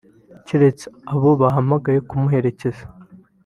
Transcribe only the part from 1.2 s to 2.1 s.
bahamagaye